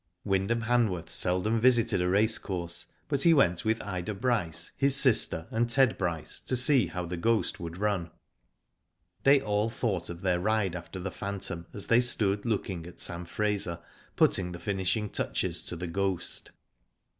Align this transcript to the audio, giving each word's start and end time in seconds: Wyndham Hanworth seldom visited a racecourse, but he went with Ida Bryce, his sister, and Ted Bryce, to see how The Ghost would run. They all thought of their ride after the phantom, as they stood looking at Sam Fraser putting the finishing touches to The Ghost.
Wyndham 0.25 0.61
Hanworth 0.63 1.11
seldom 1.11 1.59
visited 1.61 2.01
a 2.01 2.09
racecourse, 2.09 2.87
but 3.07 3.21
he 3.21 3.35
went 3.35 3.63
with 3.63 3.79
Ida 3.83 4.15
Bryce, 4.15 4.71
his 4.75 4.95
sister, 4.95 5.45
and 5.51 5.69
Ted 5.69 5.95
Bryce, 5.95 6.39
to 6.41 6.55
see 6.55 6.87
how 6.87 7.05
The 7.05 7.17
Ghost 7.17 7.59
would 7.59 7.77
run. 7.77 8.09
They 9.21 9.39
all 9.41 9.69
thought 9.69 10.09
of 10.09 10.21
their 10.21 10.39
ride 10.39 10.75
after 10.75 10.99
the 10.99 11.11
phantom, 11.11 11.67
as 11.71 11.85
they 11.85 12.01
stood 12.01 12.47
looking 12.47 12.87
at 12.87 12.99
Sam 12.99 13.25
Fraser 13.25 13.77
putting 14.15 14.53
the 14.53 14.59
finishing 14.59 15.07
touches 15.07 15.61
to 15.67 15.75
The 15.75 15.85
Ghost. 15.85 16.49